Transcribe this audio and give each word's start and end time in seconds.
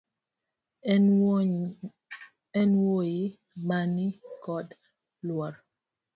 En 2.63 2.71
wuoyi 2.81 3.21
mani 3.67 4.05
kod 4.45 4.67
luor 5.25 5.53